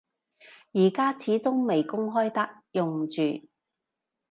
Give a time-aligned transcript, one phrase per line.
[0.71, 3.47] 而家始終未公開得用住